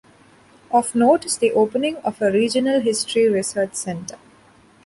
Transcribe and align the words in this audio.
Of 0.71 0.95
note 0.95 1.25
is 1.25 1.37
the 1.37 1.51
opening 1.51 1.97
of 1.97 2.19
a 2.23 2.31
"regional 2.31 2.79
history 2.79 3.29
research 3.29 3.75
center". 3.75 4.17